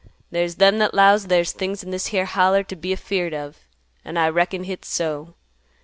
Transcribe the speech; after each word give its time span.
There's 0.31 0.55
them 0.55 0.79
that 0.79 0.95
'lows 0.95 1.27
there's 1.27 1.51
things 1.51 1.83
in 1.83 1.91
this 1.91 2.07
here 2.07 2.25
Holler 2.25 2.63
t' 2.63 2.73
be 2.73 2.91
afeared 2.91 3.35
of, 3.35 3.59
an' 4.03 4.17
I 4.17 4.29
reckon 4.29 4.63
hit's 4.63 4.87
so. 4.87 5.35